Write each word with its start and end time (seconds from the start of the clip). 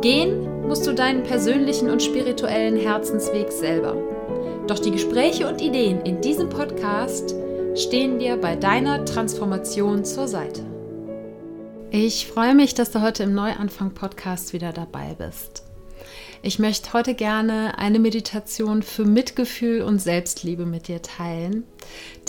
Gehen 0.00 0.68
musst 0.68 0.86
du 0.86 0.94
deinen 0.94 1.24
persönlichen 1.24 1.90
und 1.90 2.02
spirituellen 2.02 2.76
Herzensweg 2.76 3.50
selber. 3.50 3.96
Doch 4.68 4.78
die 4.78 4.92
Gespräche 4.92 5.48
und 5.48 5.60
Ideen 5.60 6.02
in 6.02 6.20
diesem 6.20 6.48
Podcast 6.48 7.34
stehen 7.74 8.20
dir 8.20 8.36
bei 8.36 8.54
deiner 8.54 9.04
Transformation 9.04 10.04
zur 10.04 10.28
Seite. 10.28 10.62
Ich 11.90 12.28
freue 12.28 12.54
mich, 12.54 12.74
dass 12.74 12.92
du 12.92 13.02
heute 13.02 13.24
im 13.24 13.34
Neuanfang-Podcast 13.34 14.52
wieder 14.52 14.72
dabei 14.72 15.16
bist. 15.18 15.64
Ich 16.42 16.60
möchte 16.60 16.92
heute 16.92 17.14
gerne 17.14 17.76
eine 17.78 17.98
Meditation 17.98 18.84
für 18.84 19.04
Mitgefühl 19.04 19.82
und 19.82 20.00
Selbstliebe 20.00 20.64
mit 20.64 20.86
dir 20.86 21.02
teilen. 21.02 21.64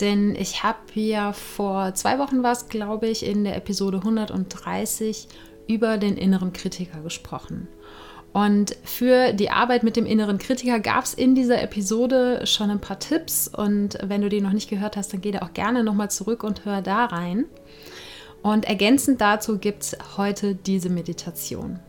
Denn 0.00 0.34
ich 0.34 0.64
habe 0.64 0.78
ja 0.94 1.32
vor 1.32 1.94
zwei 1.94 2.18
Wochen 2.18 2.42
war 2.42 2.52
es, 2.52 2.68
glaube 2.68 3.06
ich, 3.06 3.24
in 3.24 3.44
der 3.44 3.56
Episode 3.56 3.98
130 3.98 5.28
über 5.70 5.98
den 5.98 6.16
inneren 6.16 6.52
Kritiker 6.52 7.00
gesprochen. 7.00 7.68
Und 8.32 8.76
für 8.84 9.32
die 9.32 9.50
Arbeit 9.50 9.82
mit 9.82 9.96
dem 9.96 10.06
inneren 10.06 10.38
Kritiker 10.38 10.78
gab 10.78 11.04
es 11.04 11.14
in 11.14 11.34
dieser 11.34 11.62
Episode 11.62 12.46
schon 12.46 12.70
ein 12.70 12.80
paar 12.80 12.98
Tipps. 12.98 13.48
Und 13.48 13.98
wenn 14.02 14.20
du 14.20 14.28
die 14.28 14.40
noch 14.40 14.52
nicht 14.52 14.70
gehört 14.70 14.96
hast, 14.96 15.12
dann 15.12 15.20
geh 15.20 15.32
da 15.32 15.40
auch 15.40 15.52
gerne 15.52 15.82
nochmal 15.82 16.10
zurück 16.10 16.44
und 16.44 16.64
hör 16.64 16.82
da 16.82 17.06
rein. 17.06 17.46
Und 18.42 18.66
ergänzend 18.66 19.20
dazu 19.20 19.58
gibt 19.58 19.82
es 19.82 19.98
heute 20.16 20.54
diese 20.54 20.90
Meditation. 20.90 21.80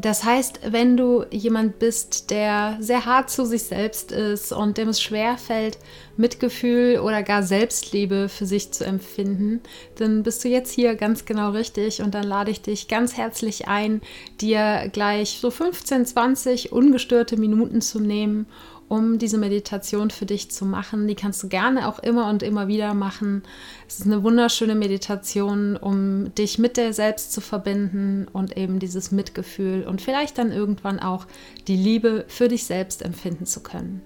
Das 0.00 0.24
heißt, 0.24 0.60
wenn 0.72 0.96
du 0.96 1.26
jemand 1.30 1.78
bist, 1.78 2.30
der 2.30 2.78
sehr 2.80 3.04
hart 3.04 3.28
zu 3.28 3.44
sich 3.44 3.64
selbst 3.64 4.12
ist 4.12 4.50
und 4.50 4.78
dem 4.78 4.88
es 4.88 5.02
schwerfällt, 5.02 5.76
Mitgefühl 6.16 7.00
oder 7.00 7.22
gar 7.22 7.42
Selbstliebe 7.42 8.30
für 8.30 8.46
sich 8.46 8.72
zu 8.72 8.84
empfinden, 8.84 9.60
dann 9.96 10.22
bist 10.22 10.42
du 10.42 10.48
jetzt 10.48 10.72
hier 10.72 10.94
ganz 10.94 11.26
genau 11.26 11.50
richtig 11.50 12.00
und 12.00 12.14
dann 12.14 12.24
lade 12.24 12.50
ich 12.50 12.62
dich 12.62 12.88
ganz 12.88 13.18
herzlich 13.18 13.68
ein, 13.68 14.00
dir 14.40 14.88
gleich 14.90 15.38
so 15.38 15.50
15, 15.50 16.06
20 16.06 16.72
ungestörte 16.72 17.36
Minuten 17.36 17.82
zu 17.82 18.00
nehmen 18.00 18.46
um 18.90 19.18
diese 19.18 19.38
Meditation 19.38 20.10
für 20.10 20.26
dich 20.26 20.50
zu 20.50 20.64
machen. 20.64 21.06
Die 21.06 21.14
kannst 21.14 21.40
du 21.44 21.48
gerne 21.48 21.88
auch 21.88 22.00
immer 22.00 22.28
und 22.28 22.42
immer 22.42 22.66
wieder 22.66 22.92
machen. 22.92 23.44
Es 23.86 24.00
ist 24.00 24.06
eine 24.06 24.24
wunderschöne 24.24 24.74
Meditation, 24.74 25.76
um 25.76 26.34
dich 26.34 26.58
mit 26.58 26.76
dir 26.76 26.92
selbst 26.92 27.32
zu 27.32 27.40
verbinden 27.40 28.26
und 28.32 28.56
eben 28.56 28.80
dieses 28.80 29.12
Mitgefühl 29.12 29.84
und 29.86 30.02
vielleicht 30.02 30.38
dann 30.38 30.50
irgendwann 30.50 30.98
auch 30.98 31.26
die 31.68 31.76
Liebe 31.76 32.24
für 32.26 32.48
dich 32.48 32.64
selbst 32.64 33.02
empfinden 33.02 33.46
zu 33.46 33.62
können. 33.62 34.02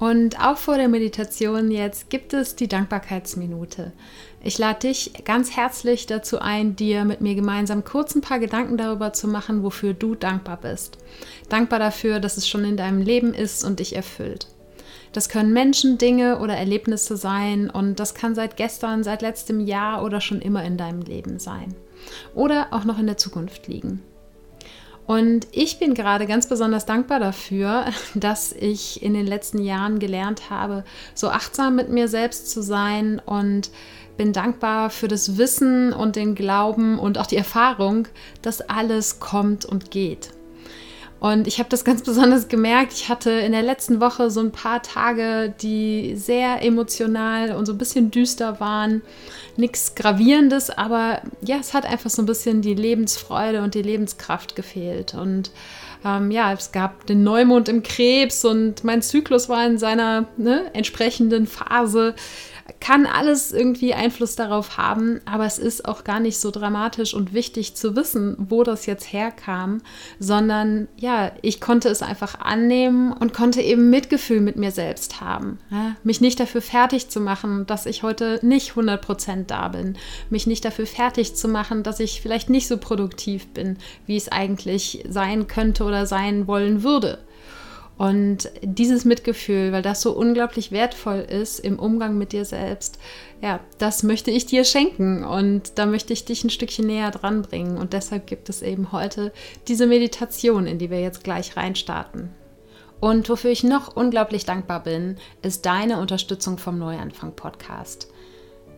Und 0.00 0.40
auch 0.40 0.56
vor 0.56 0.78
der 0.78 0.88
Meditation 0.88 1.70
jetzt 1.70 2.08
gibt 2.08 2.32
es 2.32 2.56
die 2.56 2.68
Dankbarkeitsminute. 2.68 3.92
Ich 4.42 4.56
lade 4.56 4.88
dich 4.88 5.12
ganz 5.26 5.54
herzlich 5.54 6.06
dazu 6.06 6.38
ein, 6.38 6.74
dir 6.74 7.04
mit 7.04 7.20
mir 7.20 7.34
gemeinsam 7.34 7.84
kurz 7.84 8.14
ein 8.14 8.22
paar 8.22 8.38
Gedanken 8.38 8.78
darüber 8.78 9.12
zu 9.12 9.28
machen, 9.28 9.62
wofür 9.62 9.92
du 9.92 10.14
dankbar 10.14 10.56
bist. 10.56 10.96
Dankbar 11.50 11.78
dafür, 11.78 12.18
dass 12.18 12.38
es 12.38 12.48
schon 12.48 12.64
in 12.64 12.78
deinem 12.78 13.02
Leben 13.02 13.34
ist 13.34 13.62
und 13.62 13.78
dich 13.78 13.94
erfüllt. 13.94 14.46
Das 15.12 15.28
können 15.28 15.52
Menschen, 15.52 15.98
Dinge 15.98 16.38
oder 16.38 16.56
Erlebnisse 16.56 17.18
sein 17.18 17.68
und 17.68 18.00
das 18.00 18.14
kann 18.14 18.34
seit 18.34 18.56
gestern, 18.56 19.04
seit 19.04 19.20
letztem 19.20 19.60
Jahr 19.60 20.02
oder 20.02 20.22
schon 20.22 20.40
immer 20.40 20.64
in 20.64 20.78
deinem 20.78 21.02
Leben 21.02 21.38
sein. 21.38 21.74
Oder 22.34 22.68
auch 22.70 22.84
noch 22.84 22.98
in 22.98 23.06
der 23.06 23.18
Zukunft 23.18 23.68
liegen. 23.68 24.00
Und 25.06 25.48
ich 25.52 25.78
bin 25.78 25.94
gerade 25.94 26.26
ganz 26.26 26.48
besonders 26.48 26.86
dankbar 26.86 27.18
dafür, 27.18 27.86
dass 28.14 28.52
ich 28.52 29.02
in 29.02 29.14
den 29.14 29.26
letzten 29.26 29.58
Jahren 29.58 29.98
gelernt 29.98 30.50
habe, 30.50 30.84
so 31.14 31.30
achtsam 31.30 31.76
mit 31.76 31.88
mir 31.88 32.08
selbst 32.08 32.50
zu 32.50 32.62
sein 32.62 33.20
und 33.24 33.70
bin 34.16 34.32
dankbar 34.32 34.90
für 34.90 35.08
das 35.08 35.38
Wissen 35.38 35.92
und 35.92 36.14
den 36.16 36.34
Glauben 36.34 36.98
und 36.98 37.18
auch 37.18 37.26
die 37.26 37.36
Erfahrung, 37.36 38.06
dass 38.42 38.60
alles 38.60 39.18
kommt 39.18 39.64
und 39.64 39.90
geht. 39.90 40.30
Und 41.20 41.46
ich 41.46 41.58
habe 41.58 41.68
das 41.68 41.84
ganz 41.84 42.02
besonders 42.04 42.48
gemerkt. 42.48 42.92
Ich 42.92 43.08
hatte 43.08 43.30
in 43.30 43.52
der 43.52 43.62
letzten 43.62 44.00
Woche 44.00 44.30
so 44.30 44.40
ein 44.40 44.50
paar 44.50 44.82
Tage, 44.82 45.54
die 45.60 46.16
sehr 46.16 46.62
emotional 46.62 47.52
und 47.52 47.66
so 47.66 47.72
ein 47.72 47.78
bisschen 47.78 48.10
düster 48.10 48.58
waren. 48.58 49.02
Nichts 49.56 49.94
Gravierendes, 49.94 50.70
aber 50.70 51.20
ja, 51.42 51.56
es 51.60 51.74
hat 51.74 51.84
einfach 51.84 52.10
so 52.10 52.22
ein 52.22 52.26
bisschen 52.26 52.62
die 52.62 52.74
Lebensfreude 52.74 53.62
und 53.62 53.74
die 53.74 53.82
Lebenskraft 53.82 54.56
gefehlt. 54.56 55.14
Und 55.14 55.50
ähm, 56.04 56.30
ja, 56.30 56.52
es 56.52 56.72
gab 56.72 57.06
den 57.06 57.22
Neumond 57.22 57.68
im 57.68 57.82
Krebs 57.82 58.44
und 58.44 58.84
mein 58.84 59.02
Zyklus 59.02 59.48
war 59.48 59.66
in 59.66 59.76
seiner 59.76 60.26
ne, 60.38 60.70
entsprechenden 60.72 61.46
Phase 61.46 62.14
kann 62.80 63.06
alles 63.06 63.52
irgendwie 63.52 63.94
Einfluss 63.94 64.36
darauf 64.36 64.76
haben, 64.76 65.20
aber 65.24 65.46
es 65.46 65.58
ist 65.58 65.86
auch 65.86 66.04
gar 66.04 66.20
nicht 66.20 66.38
so 66.38 66.50
dramatisch 66.50 67.14
und 67.14 67.32
wichtig 67.32 67.74
zu 67.74 67.96
wissen, 67.96 68.36
wo 68.38 68.62
das 68.62 68.86
jetzt 68.86 69.12
herkam, 69.12 69.82
sondern 70.18 70.88
ja, 70.96 71.32
ich 71.42 71.60
konnte 71.60 71.88
es 71.88 72.02
einfach 72.02 72.40
annehmen 72.40 73.12
und 73.12 73.34
konnte 73.34 73.60
eben 73.62 73.90
Mitgefühl 73.90 74.40
mit 74.40 74.56
mir 74.56 74.70
selbst 74.70 75.20
haben. 75.20 75.58
Ja? 75.70 75.96
Mich 76.04 76.20
nicht 76.20 76.38
dafür 76.38 76.62
fertig 76.62 77.08
zu 77.08 77.20
machen, 77.20 77.66
dass 77.66 77.86
ich 77.86 78.02
heute 78.02 78.40
nicht 78.42 78.72
100% 78.72 79.46
da 79.46 79.68
bin. 79.68 79.96
Mich 80.28 80.46
nicht 80.46 80.64
dafür 80.64 80.86
fertig 80.86 81.34
zu 81.34 81.48
machen, 81.48 81.82
dass 81.82 82.00
ich 82.00 82.20
vielleicht 82.20 82.50
nicht 82.50 82.68
so 82.68 82.76
produktiv 82.76 83.48
bin, 83.48 83.78
wie 84.06 84.16
es 84.16 84.30
eigentlich 84.30 85.04
sein 85.08 85.46
könnte 85.46 85.84
oder 85.84 86.06
sein 86.06 86.46
wollen 86.46 86.82
würde. 86.82 87.18
Und 88.00 88.50
dieses 88.62 89.04
Mitgefühl, 89.04 89.72
weil 89.72 89.82
das 89.82 90.00
so 90.00 90.12
unglaublich 90.12 90.72
wertvoll 90.72 91.18
ist 91.18 91.58
im 91.58 91.78
Umgang 91.78 92.16
mit 92.16 92.32
dir 92.32 92.46
selbst, 92.46 92.98
ja, 93.42 93.60
das 93.76 94.02
möchte 94.02 94.30
ich 94.30 94.46
dir 94.46 94.64
schenken 94.64 95.22
und 95.22 95.72
da 95.74 95.84
möchte 95.84 96.14
ich 96.14 96.24
dich 96.24 96.42
ein 96.42 96.48
Stückchen 96.48 96.86
näher 96.86 97.10
dran 97.10 97.42
bringen. 97.42 97.76
Und 97.76 97.92
deshalb 97.92 98.26
gibt 98.26 98.48
es 98.48 98.62
eben 98.62 98.90
heute 98.92 99.34
diese 99.68 99.86
Meditation, 99.86 100.66
in 100.66 100.78
die 100.78 100.88
wir 100.88 101.02
jetzt 101.02 101.24
gleich 101.24 101.58
reinstarten. 101.58 102.30
Und 103.00 103.28
wofür 103.28 103.50
ich 103.50 103.64
noch 103.64 103.94
unglaublich 103.96 104.46
dankbar 104.46 104.82
bin, 104.82 105.16
ist 105.42 105.66
deine 105.66 106.00
Unterstützung 106.00 106.56
vom 106.56 106.78
Neuanfang 106.78 107.36
Podcast. 107.36 108.08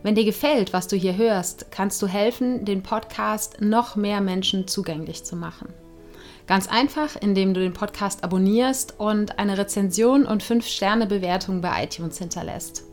Wenn 0.01 0.15
dir 0.15 0.25
gefällt, 0.25 0.73
was 0.73 0.89
du 0.89 0.97
hier 0.97 1.15
hörst, 1.15 1.71
kannst 1.71 2.01
du 2.01 2.07
helfen, 2.07 2.65
den 2.65 2.83
Podcast 2.83 3.61
noch 3.61 3.95
mehr 3.95 4.19
Menschen 4.19 4.67
zugänglich 4.67 5.23
zu 5.23 5.37
machen. 5.37 5.69
Ganz 6.45 6.67
einfach, 6.67 7.15
indem 7.19 7.53
du 7.53 7.61
den 7.61 7.73
Podcast 7.73 8.23
abonnierst 8.23 8.99
und 8.99 9.39
eine 9.39 9.57
Rezension 9.57 10.25
und 10.25 10.43
5-Sterne-Bewertung 10.43 11.61
bei 11.61 11.83
iTunes 11.85 12.17
hinterlässt. 12.17 12.83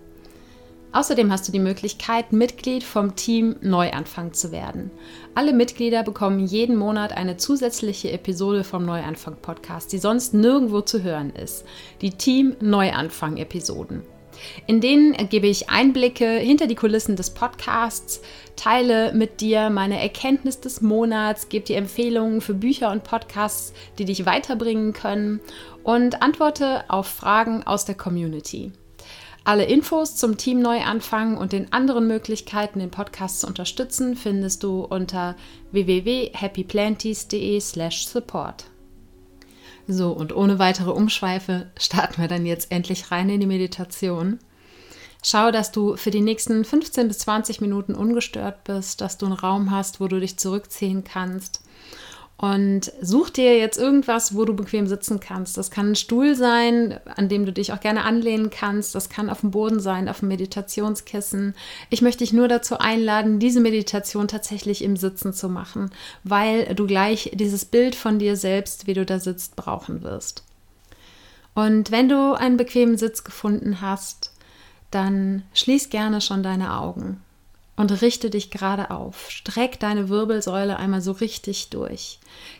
Außerdem 0.92 1.30
hast 1.30 1.46
du 1.46 1.52
die 1.52 1.60
Möglichkeit, 1.60 2.32
Mitglied 2.32 2.82
vom 2.82 3.14
Team 3.14 3.56
Neuanfang 3.60 4.32
zu 4.32 4.50
werden. 4.50 4.90
Alle 5.34 5.52
Mitglieder 5.52 6.02
bekommen 6.02 6.40
jeden 6.40 6.76
Monat 6.76 7.12
eine 7.12 7.36
zusätzliche 7.36 8.10
Episode 8.10 8.64
vom 8.64 8.84
Neuanfang 8.84 9.36
Podcast, 9.40 9.92
die 9.92 9.98
sonst 9.98 10.34
nirgendwo 10.34 10.80
zu 10.80 11.02
hören 11.02 11.30
ist. 11.30 11.64
Die 12.00 12.10
Team 12.10 12.56
Neuanfang 12.60 13.36
Episoden. 13.36 14.02
In 14.66 14.80
denen 14.80 15.28
gebe 15.28 15.46
ich 15.46 15.68
Einblicke 15.68 16.38
hinter 16.38 16.66
die 16.66 16.74
Kulissen 16.74 17.16
des 17.16 17.30
Podcasts, 17.30 18.20
teile 18.56 19.12
mit 19.12 19.40
dir 19.40 19.70
meine 19.70 20.00
Erkenntnis 20.00 20.60
des 20.60 20.80
Monats, 20.80 21.48
gebe 21.48 21.64
dir 21.64 21.76
Empfehlungen 21.76 22.40
für 22.40 22.54
Bücher 22.54 22.90
und 22.90 23.04
Podcasts, 23.04 23.72
die 23.98 24.04
dich 24.04 24.26
weiterbringen 24.26 24.92
können 24.92 25.40
und 25.82 26.22
antworte 26.22 26.84
auf 26.88 27.06
Fragen 27.06 27.62
aus 27.62 27.84
der 27.84 27.94
Community. 27.94 28.72
Alle 29.44 29.64
Infos 29.64 30.16
zum 30.16 30.36
Team 30.36 30.60
Neuanfang 30.60 31.38
und 31.38 31.52
den 31.52 31.72
anderen 31.72 32.06
Möglichkeiten, 32.06 32.78
den 32.78 32.90
Podcast 32.90 33.40
zu 33.40 33.46
unterstützen, 33.46 34.14
findest 34.14 34.62
du 34.62 34.84
unter 34.84 35.34
www.happyplanties.de/support. 35.72 38.69
So, 39.92 40.12
und 40.12 40.34
ohne 40.34 40.60
weitere 40.60 40.90
Umschweife 40.90 41.66
starten 41.76 42.20
wir 42.20 42.28
dann 42.28 42.46
jetzt 42.46 42.70
endlich 42.70 43.10
rein 43.10 43.28
in 43.28 43.40
die 43.40 43.46
Meditation. 43.46 44.38
Schau, 45.22 45.50
dass 45.50 45.72
du 45.72 45.96
für 45.96 46.12
die 46.12 46.20
nächsten 46.20 46.64
15 46.64 47.08
bis 47.08 47.18
20 47.18 47.60
Minuten 47.60 47.96
ungestört 47.96 48.62
bist, 48.62 49.00
dass 49.00 49.18
du 49.18 49.26
einen 49.26 49.34
Raum 49.34 49.72
hast, 49.72 50.00
wo 50.00 50.06
du 50.06 50.20
dich 50.20 50.38
zurückziehen 50.38 51.02
kannst 51.02 51.60
und 52.40 52.90
such 53.02 53.28
dir 53.28 53.58
jetzt 53.58 53.76
irgendwas, 53.76 54.34
wo 54.34 54.46
du 54.46 54.56
bequem 54.56 54.86
sitzen 54.86 55.20
kannst. 55.20 55.58
Das 55.58 55.70
kann 55.70 55.90
ein 55.90 55.94
Stuhl 55.94 56.34
sein, 56.34 56.98
an 57.14 57.28
dem 57.28 57.44
du 57.44 57.52
dich 57.52 57.74
auch 57.74 57.80
gerne 57.80 58.04
anlehnen 58.04 58.48
kannst. 58.48 58.94
Das 58.94 59.10
kann 59.10 59.28
auf 59.28 59.40
dem 59.40 59.50
Boden 59.50 59.78
sein, 59.78 60.08
auf 60.08 60.20
dem 60.20 60.28
Meditationskissen. 60.28 61.54
Ich 61.90 62.00
möchte 62.00 62.24
dich 62.24 62.32
nur 62.32 62.48
dazu 62.48 62.78
einladen, 62.78 63.40
diese 63.40 63.60
Meditation 63.60 64.26
tatsächlich 64.26 64.82
im 64.82 64.96
Sitzen 64.96 65.34
zu 65.34 65.50
machen, 65.50 65.90
weil 66.24 66.74
du 66.74 66.86
gleich 66.86 67.30
dieses 67.34 67.66
Bild 67.66 67.94
von 67.94 68.18
dir 68.18 68.36
selbst, 68.36 68.86
wie 68.86 68.94
du 68.94 69.04
da 69.04 69.20
sitzt, 69.20 69.54
brauchen 69.56 70.02
wirst. 70.02 70.42
Und 71.54 71.90
wenn 71.90 72.08
du 72.08 72.32
einen 72.32 72.56
bequemen 72.56 72.96
Sitz 72.96 73.22
gefunden 73.22 73.82
hast, 73.82 74.32
dann 74.90 75.42
schließ 75.52 75.90
gerne 75.90 76.22
schon 76.22 76.42
deine 76.42 76.78
Augen 76.78 77.20
und 77.76 78.02
richte 78.02 78.28
dich 78.28 78.50
gerade 78.50 78.90
auf. 78.90 79.30
Streck 79.30 79.80
deine 79.80 80.08
Wirbelsäule 80.08 80.76
einmal 80.76 81.00
so 81.00 81.12
richtig 81.12 81.70
durch. 81.70 82.18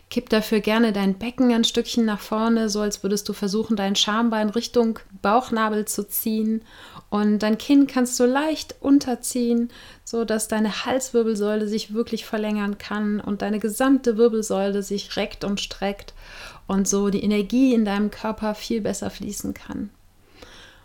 Kipp 0.09 0.29
dafür 0.29 0.59
gerne 0.61 0.93
dein 0.93 1.19
Becken 1.19 1.53
ein 1.53 1.63
Stückchen 1.63 2.05
nach 2.05 2.19
vorne, 2.19 2.69
so 2.69 2.81
als 2.81 3.03
würdest 3.03 3.29
du 3.29 3.33
versuchen, 3.33 3.75
dein 3.75 3.95
Schambein 3.95 4.49
Richtung 4.49 4.99
Bauchnabel 5.21 5.85
zu 5.85 6.07
ziehen. 6.07 6.63
Und 7.09 7.39
dein 7.39 7.57
Kinn 7.57 7.87
kannst 7.87 8.19
du 8.19 8.25
leicht 8.25 8.75
unterziehen, 8.79 9.71
so 10.03 10.25
dass 10.25 10.47
deine 10.47 10.85
Halswirbelsäule 10.85 11.67
sich 11.67 11.93
wirklich 11.93 12.25
verlängern 12.25 12.77
kann 12.77 13.19
und 13.19 13.41
deine 13.41 13.59
gesamte 13.59 14.17
Wirbelsäule 14.17 14.81
sich 14.81 15.15
reckt 15.17 15.43
und 15.43 15.59
streckt 15.59 16.13
und 16.67 16.87
so 16.87 17.09
die 17.09 17.23
Energie 17.23 17.73
in 17.73 17.85
deinem 17.85 18.11
Körper 18.11 18.55
viel 18.55 18.81
besser 18.81 19.09
fließen 19.09 19.53
kann. 19.53 19.91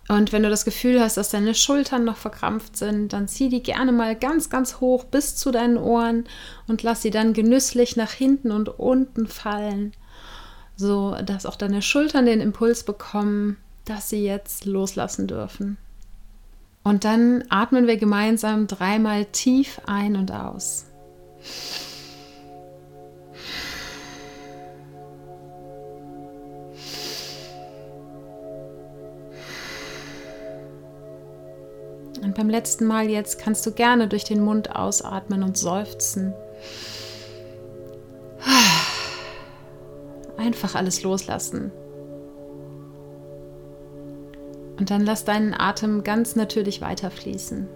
Und 0.09 0.33
wenn 0.33 0.45
du 0.45 0.51
das 0.51 0.65
Gefühl 0.65 1.01
hast, 1.01 1.17
dass 1.17 1.31
deine 1.31 1.55
Schultern 1.55 2.05
noch 2.05 2.17
verkrampft 2.17 2.77
sind, 2.77 3.13
dann 3.13 3.27
zieh 3.27 3.49
die 3.49 3.63
gerne 3.63 3.91
mal 3.91 4.15
ganz, 4.15 4.51
ganz 4.51 4.81
hoch 4.81 5.05
bis 5.05 5.35
zu 5.35 5.51
deinen 5.51 5.77
Ohren 5.77 6.25
und 6.69 6.83
lass 6.83 7.03
sie 7.03 7.11
dann 7.11 7.33
genüsslich 7.33 7.97
nach 7.97 8.13
hinten 8.13 8.53
und 8.53 8.69
unten 8.69 9.27
fallen, 9.27 9.93
so 10.77 11.17
dass 11.25 11.47
auch 11.47 11.57
deine 11.57 11.83
Schultern 11.83 12.27
den 12.27 12.41
Impuls 12.41 12.85
bekommen, 12.85 13.57
dass 13.85 14.09
sie 14.09 14.25
jetzt 14.25 14.65
loslassen 14.65 15.27
dürfen. 15.27 15.77
Und 16.85 17.05
dann 17.05 17.43
atmen 17.49 17.89
wir 17.89 17.97
gemeinsam 17.97 18.69
dreimal 18.69 19.25
tief 19.25 19.81
ein 19.87 20.15
und 20.15 20.31
aus. 20.31 20.85
Beim 32.37 32.51
letzten 32.51 32.85
Mal 32.85 33.09
jetzt 33.09 33.39
kannst 33.39 33.65
du 33.65 33.73
gerne 33.73 34.09
durch 34.09 34.25
den 34.25 34.45
Mund 34.45 34.77
ausatmen 34.77 35.43
und 35.43 35.57
seufzen. 35.57 36.35
Einfach 40.37 40.75
alles 40.75 41.03
loslassen. 41.03 41.73
Und 44.79 44.91
dann 44.91 45.07
lass 45.07 45.25
deinen 45.25 45.55
Atem 45.55 46.05
ganz 46.05 46.37
natürlich 46.37 46.83
weiterfließen. 46.83 47.69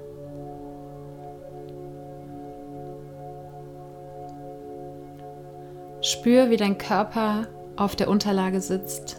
Spür, 6.03 6.51
wie 6.51 6.59
dein 6.59 6.77
Körper 6.77 7.47
auf 7.77 7.97
der 7.97 8.11
Unterlage 8.11 8.61
sitzt, 8.61 9.17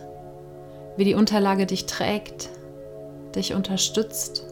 wie 0.98 1.04
die 1.06 1.16
Unterlage 1.16 1.66
dich 1.66 1.88
trägt, 1.88 2.50
dich 3.34 3.56
unterstützt 3.56 4.51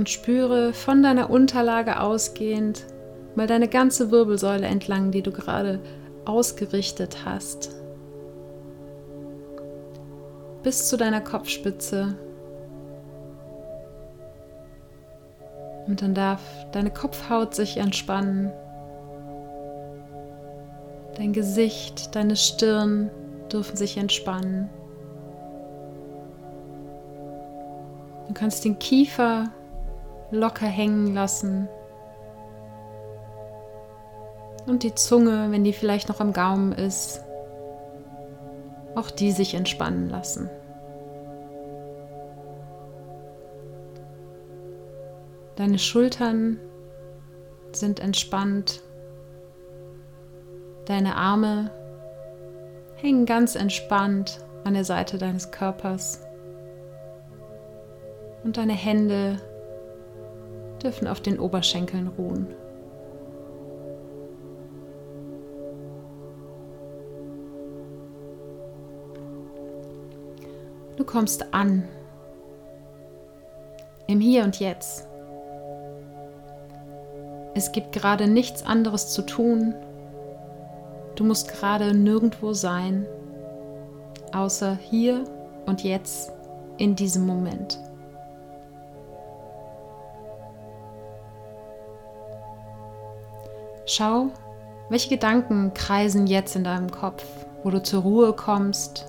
und 0.00 0.08
spüre 0.08 0.72
von 0.72 1.02
deiner 1.02 1.28
Unterlage 1.28 2.00
ausgehend 2.00 2.86
mal 3.34 3.46
deine 3.46 3.68
ganze 3.68 4.10
Wirbelsäule 4.10 4.66
entlang, 4.66 5.10
die 5.10 5.20
du 5.20 5.30
gerade 5.30 5.78
ausgerichtet 6.24 7.18
hast. 7.26 7.68
Bis 10.62 10.88
zu 10.88 10.96
deiner 10.96 11.20
Kopfspitze. 11.20 12.16
Und 15.86 16.00
dann 16.00 16.14
darf 16.14 16.40
deine 16.72 16.90
Kopfhaut 16.90 17.54
sich 17.54 17.76
entspannen. 17.76 18.50
Dein 21.16 21.34
Gesicht, 21.34 22.16
deine 22.16 22.36
Stirn 22.36 23.10
dürfen 23.52 23.76
sich 23.76 23.98
entspannen. 23.98 24.70
Du 28.28 28.32
kannst 28.32 28.64
den 28.64 28.78
Kiefer 28.78 29.50
locker 30.30 30.66
hängen 30.66 31.14
lassen. 31.14 31.68
Und 34.66 34.82
die 34.82 34.94
Zunge, 34.94 35.50
wenn 35.50 35.64
die 35.64 35.72
vielleicht 35.72 36.08
noch 36.08 36.20
am 36.20 36.32
Gaumen 36.32 36.72
ist, 36.72 37.24
auch 38.94 39.10
die 39.10 39.32
sich 39.32 39.54
entspannen 39.54 40.08
lassen. 40.08 40.50
Deine 45.56 45.78
Schultern 45.78 46.58
sind 47.72 48.00
entspannt. 48.00 48.80
Deine 50.86 51.16
Arme 51.16 51.70
hängen 52.96 53.26
ganz 53.26 53.54
entspannt 53.54 54.40
an 54.64 54.74
der 54.74 54.84
Seite 54.84 55.18
deines 55.18 55.50
Körpers. 55.50 56.22
Und 58.42 58.56
deine 58.56 58.72
Hände 58.72 59.38
dürfen 60.82 61.06
auf 61.06 61.20
den 61.20 61.38
Oberschenkeln 61.38 62.08
ruhen. 62.08 62.46
Du 70.96 71.04
kommst 71.04 71.54
an 71.54 71.88
im 74.06 74.20
Hier 74.20 74.44
und 74.44 74.60
Jetzt. 74.60 75.06
Es 77.54 77.72
gibt 77.72 77.92
gerade 77.92 78.26
nichts 78.26 78.64
anderes 78.64 79.08
zu 79.12 79.22
tun. 79.22 79.74
Du 81.14 81.24
musst 81.24 81.48
gerade 81.48 81.94
nirgendwo 81.94 82.52
sein, 82.52 83.06
außer 84.32 84.76
hier 84.76 85.24
und 85.66 85.84
jetzt 85.84 86.32
in 86.76 86.96
diesem 86.96 87.26
Moment. 87.26 87.78
Schau, 93.92 94.30
welche 94.88 95.08
Gedanken 95.08 95.74
kreisen 95.74 96.28
jetzt 96.28 96.54
in 96.54 96.62
deinem 96.62 96.92
Kopf, 96.92 97.24
wo 97.64 97.70
du 97.70 97.82
zur 97.82 98.02
Ruhe 98.02 98.32
kommst, 98.32 99.04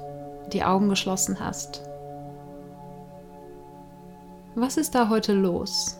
die 0.54 0.64
Augen 0.64 0.90
geschlossen 0.90 1.40
hast. 1.40 1.84
Was 4.56 4.78
ist 4.78 4.96
da 4.96 5.10
heute 5.10 5.34
los? 5.34 6.00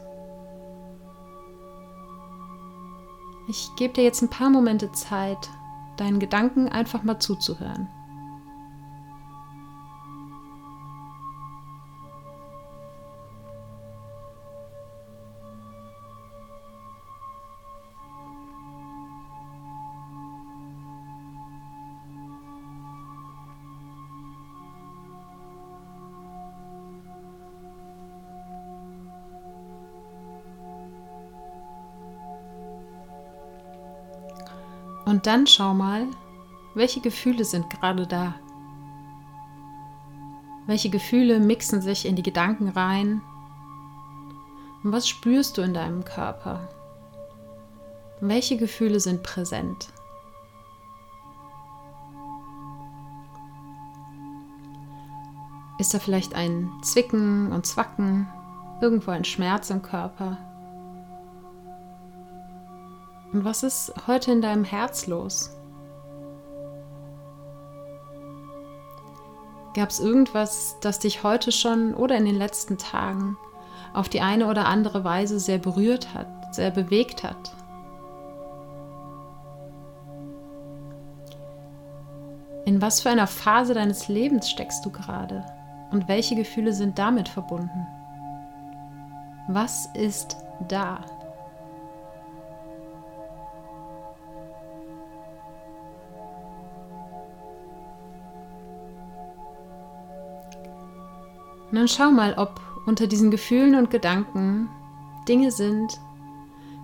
Ich 3.50 3.70
gebe 3.78 3.94
dir 3.94 4.04
jetzt 4.04 4.24
ein 4.24 4.32
paar 4.32 4.50
Momente 4.50 4.92
Zeit, 4.94 5.48
deinen 5.98 6.20
Gedanken 6.20 6.68
einfach 6.68 7.04
mal 7.04 7.20
zuzuhören. 7.20 7.88
Und 35.22 35.28
dann 35.28 35.46
schau 35.46 35.76
mal, 35.76 36.08
welche 36.74 37.00
Gefühle 37.00 37.46
sind 37.46 37.70
gerade 37.70 38.08
da? 38.08 38.34
Welche 40.66 40.90
Gefühle 40.90 41.40
mixen 41.40 41.80
sich 41.80 42.08
in 42.08 42.16
die 42.16 42.24
Gedanken 42.24 42.70
rein? 42.70 43.22
Und 44.84 44.92
was 44.92 45.08
spürst 45.08 45.60
du 45.60 45.62
in 45.62 45.76
deinem 45.76 46.04
Körper? 46.06 46.68
Welche 48.20 48.58
Gefühle 48.58 49.00
sind 49.00 49.22
präsent? 49.22 49.90
Ist 55.78 55.94
da 55.94 56.00
vielleicht 56.00 56.34
ein 56.34 56.68
Zwicken 56.82 57.52
und 57.52 57.68
Zwacken, 57.68 58.28
irgendwo 58.82 59.12
ein 59.12 59.24
Schmerz 59.24 59.70
im 59.70 59.84
Körper? 59.84 60.40
Und 63.34 63.46
was 63.46 63.64
ist 63.64 63.94
heute 64.08 64.32
in 64.32 64.42
deinem 64.42 64.66
Herz 64.66 65.08
los? 65.08 65.56
Gab 69.74 69.90
es 69.90 70.02
irgendwas, 70.02 70.76
das 70.82 71.00
dich 71.00 71.24
heute 71.24 71.54
schon 71.54 71.94
oder 71.94 72.18
in 72.18 72.26
den 72.26 72.36
letzten 72.36 72.78
Tagen 72.78 73.38
auf 73.94 74.10
die 74.10 74.20
eine 74.20 74.48
oder 74.48 74.66
andere 74.66 75.06
Weise 75.06 75.40
sehr 75.40 75.60
berührt 75.60 76.14
hat, 76.14 76.28
sehr 76.54 76.72
bewegt 76.72 77.24
hat? 77.24 77.54
In 82.66 82.82
was 82.82 83.02
für 83.02 83.10
einer 83.10 83.28
Phase 83.28 83.74
deines 83.74 84.10
Lebens 84.10 84.50
steckst 84.50 84.86
du 84.86 84.92
gerade 84.92 85.46
und 85.92 86.08
welche 86.10 86.36
Gefühle 86.36 86.74
sind 86.74 87.00
damit 87.00 87.30
verbunden? 87.30 87.88
Was 89.48 89.88
ist 89.94 90.36
da? 90.68 91.00
Und 101.72 101.78
dann 101.78 101.88
schau 101.88 102.12
mal, 102.12 102.34
ob 102.38 102.60
unter 102.86 103.08
diesen 103.08 103.32
Gefühlen 103.32 103.76
und 103.76 103.90
Gedanken 103.90 104.70
Dinge 105.28 105.52
sind, 105.52 106.02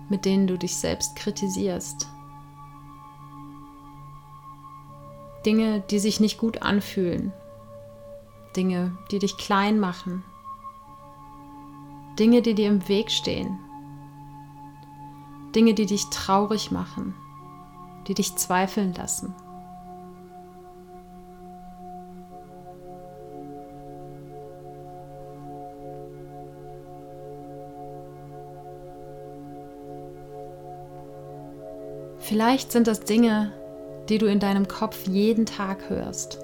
mit 0.08 0.24
denen 0.24 0.46
du 0.46 0.56
dich 0.56 0.76
selbst 0.76 1.14
kritisierst. 1.14 2.08
Dinge, 5.44 5.80
die 5.90 5.98
sich 5.98 6.20
nicht 6.20 6.38
gut 6.38 6.62
anfühlen. 6.62 7.32
Dinge, 8.56 8.96
die 9.10 9.18
dich 9.18 9.36
klein 9.36 9.78
machen. 9.78 10.24
Dinge, 12.18 12.40
die 12.40 12.54
dir 12.54 12.68
im 12.68 12.88
Weg 12.88 13.10
stehen. 13.10 13.58
Dinge, 15.54 15.74
die 15.74 15.86
dich 15.86 16.06
traurig 16.10 16.70
machen, 16.70 17.14
die 18.06 18.14
dich 18.14 18.36
zweifeln 18.36 18.94
lassen. 18.94 19.34
Vielleicht 32.28 32.72
sind 32.72 32.86
das 32.86 33.00
Dinge, 33.00 33.52
die 34.10 34.18
du 34.18 34.26
in 34.26 34.38
deinem 34.38 34.68
Kopf 34.68 35.06
jeden 35.06 35.46
Tag 35.46 35.88
hörst 35.88 36.38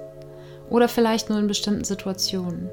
oder 0.67 0.89
vielleicht 0.89 1.29
nur 1.29 1.37
in 1.37 1.45
bestimmten 1.45 1.83
Situationen. 1.83 2.71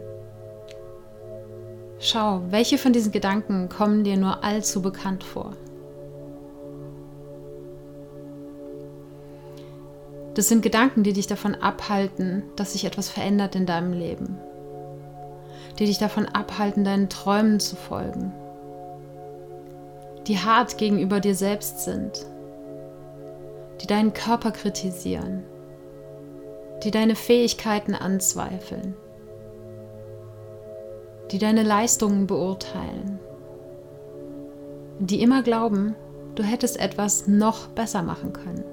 Schau, 1.98 2.40
welche 2.48 2.78
von 2.78 2.94
diesen 2.94 3.12
Gedanken 3.12 3.68
kommen 3.68 4.02
dir 4.02 4.16
nur 4.16 4.42
allzu 4.42 4.80
bekannt 4.80 5.24
vor. 5.24 5.52
Das 10.32 10.48
sind 10.48 10.62
Gedanken, 10.62 11.02
die 11.02 11.12
dich 11.12 11.26
davon 11.26 11.54
abhalten, 11.54 12.44
dass 12.56 12.72
sich 12.72 12.86
etwas 12.86 13.10
verändert 13.10 13.54
in 13.54 13.66
deinem 13.66 13.92
Leben. 13.92 14.38
Die 15.78 15.84
dich 15.84 15.98
davon 15.98 16.24
abhalten, 16.24 16.82
deinen 16.82 17.10
Träumen 17.10 17.60
zu 17.60 17.76
folgen. 17.76 18.32
Die 20.28 20.38
hart 20.38 20.78
gegenüber 20.78 21.20
dir 21.20 21.34
selbst 21.34 21.80
sind 21.80 22.31
die 23.82 23.88
deinen 23.88 24.12
Körper 24.12 24.52
kritisieren, 24.52 25.42
die 26.84 26.92
deine 26.92 27.16
Fähigkeiten 27.16 27.96
anzweifeln, 27.96 28.94
die 31.32 31.38
deine 31.38 31.64
Leistungen 31.64 32.28
beurteilen, 32.28 33.18
die 35.00 35.20
immer 35.20 35.42
glauben, 35.42 35.96
du 36.36 36.44
hättest 36.44 36.78
etwas 36.78 37.26
noch 37.26 37.66
besser 37.68 38.02
machen 38.02 38.32
können. 38.32 38.64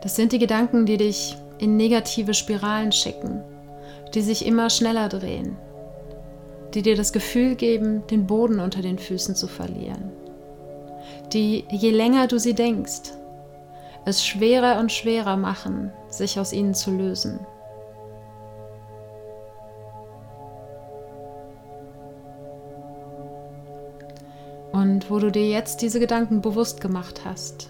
Das 0.00 0.16
sind 0.16 0.32
die 0.32 0.38
Gedanken, 0.38 0.86
die 0.86 0.96
dich 0.96 1.36
in 1.58 1.76
negative 1.76 2.32
Spiralen 2.32 2.92
schicken, 2.92 3.42
die 4.14 4.22
sich 4.22 4.46
immer 4.46 4.70
schneller 4.70 5.10
drehen, 5.10 5.56
die 6.74 6.82
dir 6.82 6.96
das 6.96 7.12
Gefühl 7.12 7.54
geben, 7.54 8.06
den 8.06 8.26
Boden 8.26 8.60
unter 8.60 8.82
den 8.82 8.98
Füßen 8.98 9.34
zu 9.34 9.46
verlieren, 9.46 10.10
die, 11.32 11.64
je 11.70 11.90
länger 11.90 12.26
du 12.26 12.38
sie 12.38 12.54
denkst, 12.54 13.12
es 14.04 14.26
schwerer 14.26 14.80
und 14.80 14.90
schwerer 14.90 15.36
machen, 15.36 15.92
sich 16.08 16.40
aus 16.40 16.52
ihnen 16.52 16.74
zu 16.74 16.90
lösen. 16.90 17.38
Und 24.72 25.10
wo 25.10 25.18
du 25.18 25.30
dir 25.30 25.48
jetzt 25.48 25.82
diese 25.82 26.00
Gedanken 26.00 26.40
bewusst 26.40 26.80
gemacht 26.80 27.22
hast, 27.24 27.68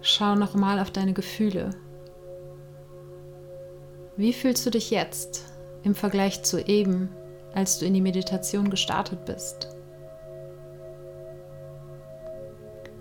schau 0.00 0.34
nochmal 0.34 0.80
auf 0.80 0.90
deine 0.90 1.12
Gefühle. 1.12 1.70
Wie 4.16 4.32
fühlst 4.32 4.64
du 4.64 4.70
dich 4.70 4.90
jetzt 4.90 5.44
im 5.84 5.94
Vergleich 5.94 6.42
zu 6.42 6.58
eben 6.66 7.10
als 7.56 7.78
du 7.78 7.86
in 7.86 7.94
die 7.94 8.02
Meditation 8.02 8.70
gestartet 8.70 9.24
bist? 9.24 9.68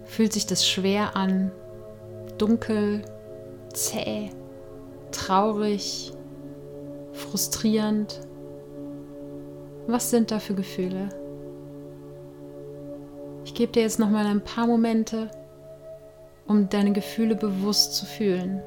Fühlt 0.06 0.32
sich 0.32 0.48
das 0.48 0.66
schwer 0.66 1.16
an, 1.18 1.52
dunkel, 2.38 3.02
zäh, 3.74 4.30
traurig, 5.12 6.14
frustrierend? 7.12 8.22
Was 9.88 10.10
sind 10.10 10.32
da 10.32 10.40
für 10.40 10.56
Gefühle? 10.56 11.10
Ich 13.44 13.54
gebe 13.54 13.74
dir 13.74 13.82
jetzt 13.82 14.00
noch 14.00 14.10
mal 14.10 14.26
ein 14.26 14.42
paar 14.42 14.68
Momente, 14.68 15.30
um 16.48 16.70
deine 16.70 16.94
Gefühle 16.94 17.36
bewusst 17.36 17.96
zu 17.96 18.06
fühlen. 18.06 18.62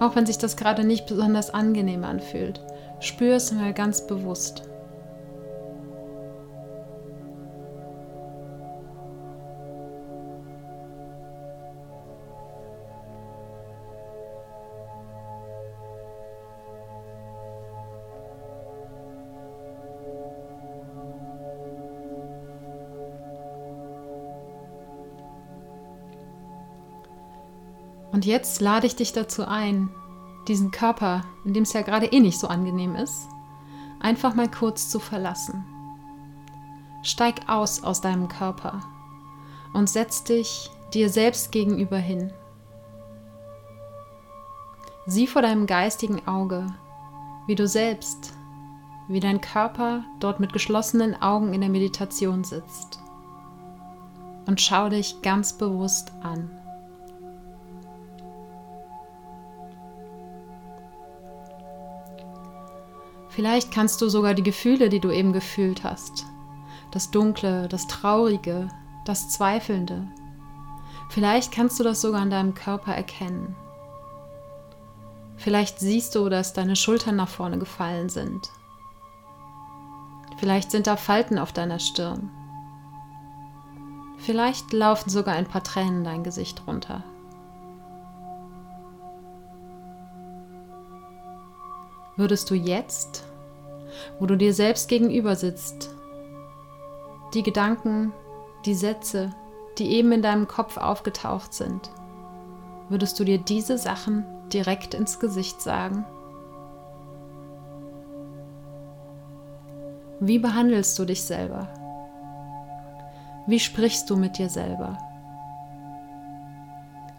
Auch 0.00 0.16
wenn 0.16 0.26
sich 0.26 0.38
das 0.38 0.56
gerade 0.56 0.84
nicht 0.84 1.06
besonders 1.06 1.52
angenehm 1.52 2.02
anfühlt. 2.02 2.64
Spür 3.00 3.36
es 3.36 3.52
mal 3.52 3.74
ganz 3.74 4.06
bewusst. 4.06 4.68
Und 28.14 28.24
jetzt 28.24 28.60
lade 28.60 28.86
ich 28.86 28.94
dich 28.94 29.12
dazu 29.12 29.44
ein, 29.44 29.90
diesen 30.46 30.70
Körper, 30.70 31.22
in 31.44 31.52
dem 31.52 31.64
es 31.64 31.72
ja 31.72 31.82
gerade 31.82 32.06
eh 32.06 32.20
nicht 32.20 32.38
so 32.38 32.46
angenehm 32.46 32.94
ist, 32.94 33.26
einfach 33.98 34.36
mal 34.36 34.48
kurz 34.48 34.88
zu 34.88 35.00
verlassen. 35.00 35.64
Steig 37.02 37.48
aus 37.48 37.82
aus 37.82 38.00
deinem 38.00 38.28
Körper 38.28 38.84
und 39.72 39.90
setz 39.90 40.22
dich 40.22 40.70
dir 40.92 41.10
selbst 41.10 41.50
gegenüber 41.50 41.96
hin. 41.96 42.32
Sieh 45.06 45.26
vor 45.26 45.42
deinem 45.42 45.66
geistigen 45.66 46.24
Auge, 46.28 46.68
wie 47.48 47.56
du 47.56 47.66
selbst, 47.66 48.32
wie 49.08 49.18
dein 49.18 49.40
Körper 49.40 50.04
dort 50.20 50.38
mit 50.38 50.52
geschlossenen 50.52 51.20
Augen 51.20 51.52
in 51.52 51.62
der 51.62 51.70
Meditation 51.70 52.44
sitzt. 52.44 53.00
Und 54.46 54.60
schau 54.60 54.88
dich 54.88 55.20
ganz 55.20 55.54
bewusst 55.54 56.12
an. 56.22 56.63
Vielleicht 63.34 63.72
kannst 63.72 64.00
du 64.00 64.08
sogar 64.08 64.34
die 64.34 64.44
Gefühle, 64.44 64.88
die 64.88 65.00
du 65.00 65.10
eben 65.10 65.32
gefühlt 65.32 65.82
hast, 65.82 66.26
das 66.92 67.10
Dunkle, 67.10 67.66
das 67.66 67.88
Traurige, 67.88 68.68
das 69.04 69.28
Zweifelnde, 69.28 70.06
vielleicht 71.10 71.50
kannst 71.50 71.80
du 71.80 71.84
das 71.84 72.00
sogar 72.00 72.20
an 72.20 72.30
deinem 72.30 72.54
Körper 72.54 72.94
erkennen. 72.94 73.56
Vielleicht 75.36 75.80
siehst 75.80 76.14
du, 76.14 76.28
dass 76.28 76.52
deine 76.52 76.76
Schultern 76.76 77.16
nach 77.16 77.28
vorne 77.28 77.58
gefallen 77.58 78.08
sind. 78.08 78.50
Vielleicht 80.38 80.70
sind 80.70 80.86
da 80.86 80.96
Falten 80.96 81.38
auf 81.38 81.52
deiner 81.52 81.80
Stirn. 81.80 82.30
Vielleicht 84.18 84.72
laufen 84.72 85.10
sogar 85.10 85.34
ein 85.34 85.48
paar 85.48 85.64
Tränen 85.64 86.04
dein 86.04 86.22
Gesicht 86.22 86.62
runter. 86.68 87.02
Würdest 92.16 92.48
du 92.50 92.54
jetzt, 92.54 93.24
wo 94.20 94.26
du 94.26 94.36
dir 94.36 94.54
selbst 94.54 94.88
gegenüber 94.88 95.34
sitzt, 95.34 95.90
die 97.34 97.42
Gedanken, 97.42 98.12
die 98.64 98.74
Sätze, 98.74 99.30
die 99.78 99.92
eben 99.92 100.12
in 100.12 100.22
deinem 100.22 100.46
Kopf 100.46 100.76
aufgetaucht 100.76 101.52
sind, 101.52 101.90
würdest 102.88 103.18
du 103.18 103.24
dir 103.24 103.38
diese 103.38 103.78
Sachen 103.78 104.24
direkt 104.52 104.94
ins 104.94 105.18
Gesicht 105.18 105.60
sagen? 105.60 106.04
Wie 110.20 110.38
behandelst 110.38 110.96
du 110.98 111.04
dich 111.04 111.24
selber? 111.24 111.68
Wie 113.48 113.58
sprichst 113.58 114.08
du 114.08 114.16
mit 114.16 114.38
dir 114.38 114.48
selber? 114.48 114.96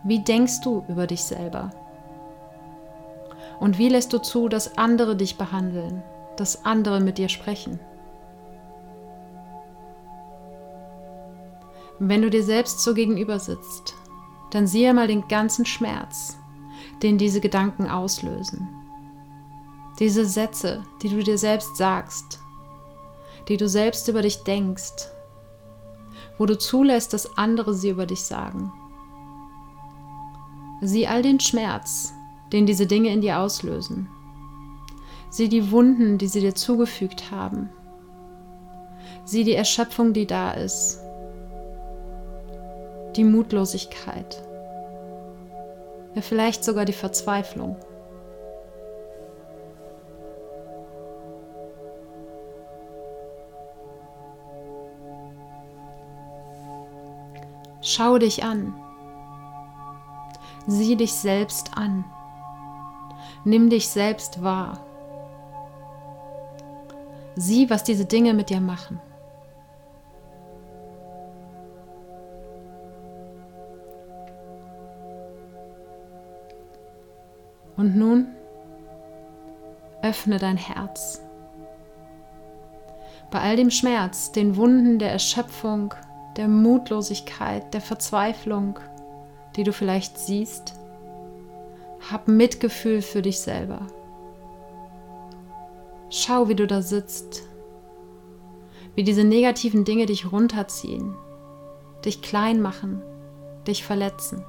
Wie 0.04 0.24
denkst 0.24 0.62
du 0.62 0.86
über 0.88 1.06
dich 1.06 1.24
selber? 1.24 1.72
Und 3.60 3.78
wie 3.78 3.90
lässt 3.90 4.14
du 4.14 4.20
zu, 4.20 4.50
dass 4.50 4.78
andere 4.78 5.16
dich 5.16 5.38
behandeln, 5.38 6.04
dass 6.38 6.66
andere 6.66 7.00
mit 7.00 7.18
dir 7.18 7.30
sprechen? 7.30 7.80
Wenn 12.00 12.22
du 12.22 12.30
dir 12.30 12.44
selbst 12.44 12.82
so 12.82 12.94
gegenüber 12.94 13.40
sitzt, 13.40 13.96
dann 14.52 14.68
siehe 14.68 14.94
mal 14.94 15.08
den 15.08 15.28
ganzen 15.28 15.66
Schmerz, 15.66 16.38
den 17.02 17.18
diese 17.18 17.40
Gedanken 17.40 17.90
auslösen. 17.90 18.68
Diese 20.00 20.26
Sätze, 20.26 20.84
die 21.02 21.10
du 21.10 21.24
dir 21.24 21.38
selbst 21.38 21.78
sagst, 21.78 22.40
die 23.48 23.58
du 23.58 23.70
selbst 23.70 24.08
über 24.10 24.22
dich 24.22 24.44
denkst, 24.44 25.10
wo 26.38 26.46
du 26.46 26.58
zulässt, 26.58 27.14
dass 27.14 27.38
andere 27.38 27.74
sie 27.74 27.90
über 27.90 28.06
dich 28.06 28.24
sagen. 28.24 28.74
Sieh 30.82 31.08
all 31.08 31.22
den 31.22 31.40
Schmerz, 31.40 32.14
den 32.52 32.66
diese 32.66 32.88
Dinge 32.88 33.10
in 33.12 33.22
dir 33.22 33.40
auslösen. 33.40 34.08
Sieh 35.30 35.50
die 35.50 35.72
Wunden, 35.72 36.18
die 36.18 36.28
sie 36.28 36.40
dir 36.40 36.56
zugefügt 36.56 37.32
haben. 37.32 37.70
Sieh 39.26 39.44
die 39.44 39.56
Erschöpfung, 39.56 40.14
die 40.14 40.28
da 40.28 40.52
ist. 40.52 41.00
Die 43.16 43.24
Mutlosigkeit. 43.24 44.42
Ja, 46.14 46.22
vielleicht 46.22 46.64
sogar 46.64 46.86
die 46.86 46.94
Verzweiflung. 46.94 47.76
Schau 57.82 58.18
dich 58.18 58.44
an. 58.44 58.74
Sieh 60.66 60.96
dich 60.96 61.14
selbst 61.14 61.78
an. 61.78 62.06
Nimm 63.46 63.70
dich 63.70 63.88
selbst 63.88 64.42
wahr. 64.42 64.80
Sieh, 67.36 67.70
was 67.70 67.84
diese 67.84 68.06
Dinge 68.06 68.34
mit 68.34 68.50
dir 68.50 68.60
machen. 68.60 69.00
Und 77.78 77.96
nun 77.96 78.28
öffne 80.02 80.40
dein 80.40 80.58
Herz. 80.58 81.22
Bei 83.30 83.42
all 83.42 83.58
dem 83.58 83.70
Schmerz, 83.70 84.32
den 84.32 84.56
Wunden 84.56 84.98
der 84.98 85.12
Erschöpfung, 85.12 85.94
der 86.36 86.48
Mutlosigkeit, 86.48 87.74
der 87.76 87.82
Verzweiflung, 87.82 88.80
die 89.56 89.64
du 89.64 89.72
vielleicht 89.72 90.18
siehst, 90.18 90.74
hab 92.12 92.28
Mitgefühl 92.28 93.02
für 93.02 93.22
dich 93.22 93.40
selber. 93.40 93.88
Schau, 96.10 96.48
wie 96.48 96.56
du 96.56 96.68
da 96.68 96.82
sitzt, 96.82 97.44
wie 98.94 99.04
diese 99.04 99.24
negativen 99.24 99.86
Dinge 99.86 100.06
dich 100.06 100.32
runterziehen, 100.32 101.16
dich 102.06 102.22
klein 102.22 102.62
machen, 102.62 103.02
dich 103.68 103.84
verletzen. 103.84 104.44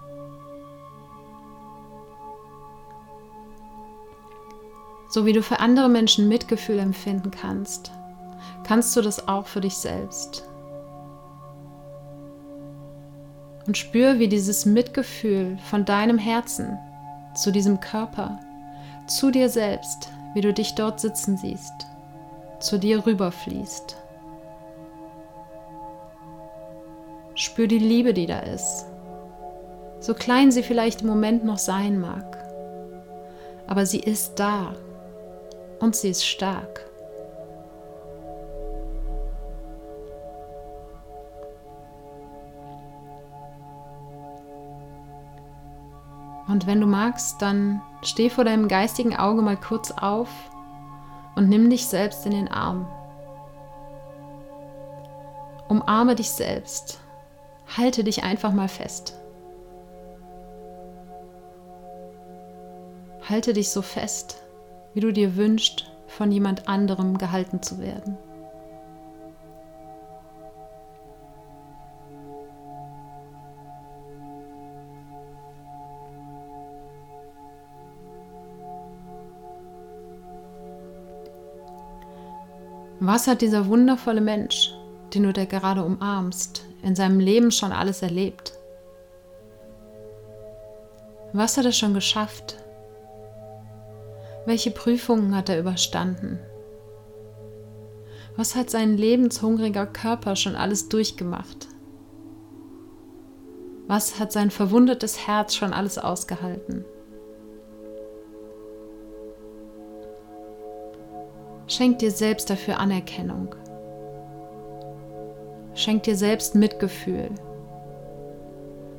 So 5.08 5.24
wie 5.24 5.32
du 5.32 5.42
für 5.42 5.60
andere 5.60 5.88
Menschen 5.88 6.28
Mitgefühl 6.28 6.78
empfinden 6.78 7.30
kannst, 7.30 7.90
kannst 8.64 8.94
du 8.96 9.00
das 9.00 9.28
auch 9.28 9.46
für 9.46 9.62
dich 9.62 9.76
selbst. 9.76 10.46
Und 13.66 13.78
spür, 13.78 14.18
wie 14.18 14.28
dieses 14.28 14.66
Mitgefühl 14.66 15.58
von 15.70 15.84
deinem 15.84 16.18
Herzen 16.18 16.78
zu 17.36 17.52
diesem 17.52 17.80
Körper, 17.80 18.38
zu 19.06 19.30
dir 19.30 19.48
selbst, 19.48 20.10
wie 20.34 20.40
du 20.40 20.52
dich 20.52 20.74
dort 20.74 21.00
sitzen 21.00 21.36
siehst, 21.36 21.86
zu 22.58 22.78
dir 22.78 23.06
rüberfließt. 23.06 23.96
Spür 27.34 27.66
die 27.66 27.78
Liebe, 27.78 28.14
die 28.14 28.26
da 28.26 28.40
ist, 28.40 28.86
so 30.00 30.14
klein 30.14 30.50
sie 30.50 30.62
vielleicht 30.62 31.02
im 31.02 31.08
Moment 31.08 31.44
noch 31.44 31.58
sein 31.58 32.00
mag. 32.00 32.38
Aber 33.66 33.84
sie 33.84 34.00
ist 34.00 34.36
da 34.36 34.74
und 35.80 35.96
sie 35.96 36.08
ist 36.08 36.24
stark. 36.24 36.86
Und 46.56 46.66
wenn 46.66 46.80
du 46.80 46.86
magst, 46.86 47.42
dann 47.42 47.82
steh 48.00 48.30
vor 48.30 48.42
deinem 48.42 48.66
geistigen 48.66 49.14
Auge 49.14 49.42
mal 49.42 49.58
kurz 49.58 49.90
auf 49.90 50.30
und 51.34 51.50
nimm 51.50 51.68
dich 51.68 51.86
selbst 51.86 52.24
in 52.24 52.32
den 52.32 52.48
Arm. 52.48 52.88
Umarme 55.68 56.14
dich 56.14 56.30
selbst. 56.30 56.98
Halte 57.76 58.04
dich 58.04 58.24
einfach 58.24 58.54
mal 58.54 58.68
fest. 58.68 59.20
Halte 63.28 63.52
dich 63.52 63.70
so 63.70 63.82
fest, 63.82 64.40
wie 64.94 65.00
du 65.00 65.12
dir 65.12 65.36
wünschst, 65.36 65.92
von 66.06 66.32
jemand 66.32 66.70
anderem 66.70 67.18
gehalten 67.18 67.60
zu 67.60 67.80
werden. 67.80 68.16
Was 83.00 83.26
hat 83.26 83.42
dieser 83.42 83.66
wundervolle 83.66 84.22
Mensch, 84.22 84.74
den 85.12 85.24
du 85.24 85.32
da 85.32 85.44
gerade 85.44 85.84
umarmst, 85.84 86.64
in 86.82 86.96
seinem 86.96 87.20
Leben 87.20 87.50
schon 87.50 87.72
alles 87.72 88.00
erlebt? 88.00 88.54
Was 91.34 91.58
hat 91.58 91.66
er 91.66 91.72
schon 91.72 91.92
geschafft? 91.92 92.56
Welche 94.46 94.70
Prüfungen 94.70 95.36
hat 95.36 95.50
er 95.50 95.60
überstanden? 95.60 96.38
Was 98.36 98.54
hat 98.54 98.70
sein 98.70 98.96
lebenshungriger 98.96 99.86
Körper 99.86 100.34
schon 100.34 100.56
alles 100.56 100.88
durchgemacht? 100.88 101.68
Was 103.86 104.18
hat 104.18 104.32
sein 104.32 104.50
verwundetes 104.50 105.26
Herz 105.26 105.54
schon 105.54 105.74
alles 105.74 105.98
ausgehalten? 105.98 106.86
Schenk 111.68 111.98
dir 111.98 112.12
selbst 112.12 112.48
dafür 112.48 112.78
Anerkennung. 112.78 113.54
Schenk 115.74 116.04
dir 116.04 116.16
selbst 116.16 116.54
Mitgefühl. 116.54 117.30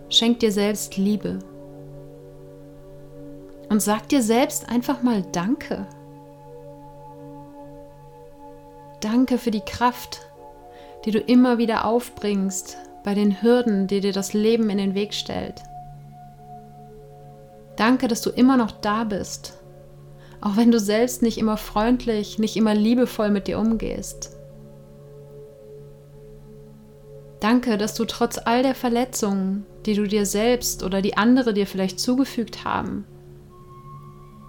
Schenk 0.10 0.39
dir 0.39 0.51
selbst 0.51 0.97
Liebe. 0.97 1.39
Und 3.69 3.82
sag 3.82 4.10
dir 4.10 4.21
selbst 4.21 4.69
einfach 4.69 5.01
mal 5.01 5.23
Danke. 5.32 5.88
Danke 8.99 9.38
für 9.38 9.51
die 9.51 9.62
Kraft, 9.62 10.27
die 11.06 11.12
du 11.12 11.19
immer 11.19 11.58
wieder 11.58 11.86
aufbringst 11.86 12.77
bei 13.03 13.13
den 13.13 13.41
Hürden, 13.41 13.88
die 13.88 14.01
dir 14.01 14.12
das 14.12 14.34
Leben 14.34 14.69
in 14.69 14.77
den 14.77 14.93
Weg 14.93 15.13
stellt. 15.13 15.63
Danke, 17.77 18.08
dass 18.08 18.21
du 18.21 18.30
immer 18.30 18.58
noch 18.58 18.71
da 18.71 19.03
bist 19.06 19.57
auch 20.41 20.56
wenn 20.56 20.71
du 20.71 20.80
selbst 20.80 21.21
nicht 21.21 21.38
immer 21.38 21.58
freundlich, 21.58 22.38
nicht 22.38 22.56
immer 22.58 22.76
liebevoll 22.76 23.30
mit 23.30 23.47
dir 23.47 23.60
umgehst. 23.60 24.32
Danke, 27.39 27.78
dass 27.78 27.93
du 27.93 28.06
trotz 28.06 28.38
all 28.38 28.63
der 28.63 28.76
Verletzungen, 28.76 29.65
die 29.86 29.93
du 29.93 30.08
dir 30.08 30.26
selbst 30.26 30.84
oder 30.84 31.02
die 31.02 31.17
andere 31.17 31.54
dir 31.54 31.67
vielleicht 31.67 32.00
zugefügt 32.00 32.65
haben, 32.65 33.06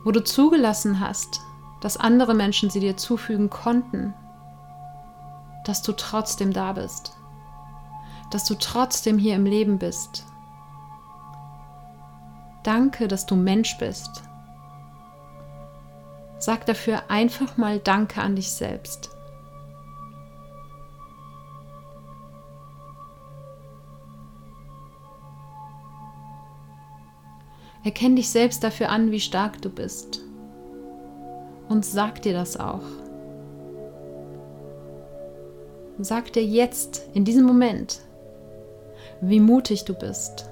wo 0.04 0.10
du 0.10 0.24
zugelassen 0.24 1.00
hast, 1.00 1.40
dass 1.80 1.96
andere 1.96 2.34
Menschen 2.34 2.70
sie 2.70 2.80
dir 2.80 2.96
zufügen 2.96 3.50
konnten, 3.50 4.14
dass 5.64 5.82
du 5.82 5.92
trotzdem 5.92 6.52
da 6.52 6.72
bist, 6.72 7.12
dass 8.30 8.44
du 8.44 8.54
trotzdem 8.54 9.18
hier 9.18 9.36
im 9.36 9.44
Leben 9.44 9.78
bist. 9.78 10.24
Danke, 12.62 13.06
dass 13.06 13.26
du 13.26 13.36
Mensch 13.36 13.76
bist 13.78 14.27
Sag 16.38 16.66
dafür 16.66 17.02
einfach 17.08 17.56
mal 17.56 17.80
Danke 17.80 18.20
an 18.20 18.36
dich 18.36 18.50
selbst. 18.50 19.10
Erkenn 27.84 28.16
dich 28.16 28.28
selbst 28.28 28.62
dafür 28.62 28.90
an, 28.90 29.10
wie 29.10 29.20
stark 29.20 29.62
du 29.62 29.70
bist. 29.70 30.20
Und 31.68 31.84
sag 31.84 32.22
dir 32.22 32.32
das 32.32 32.58
auch. 32.58 32.82
Sag 35.98 36.32
dir 36.32 36.44
jetzt, 36.44 37.08
in 37.14 37.24
diesem 37.24 37.44
Moment, 37.44 38.00
wie 39.20 39.40
mutig 39.40 39.84
du 39.84 39.94
bist. 39.94 40.48